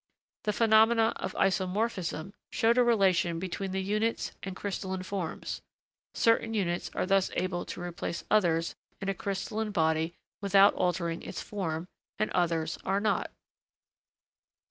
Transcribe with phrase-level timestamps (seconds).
[0.45, 5.61] The phenomena of isomorphism showed a relation between the units and crystalline forms;
[6.15, 11.43] certain units are thus able to replace others in a crystalline body without altering its
[11.43, 11.87] form,
[12.17, 13.29] and others are not.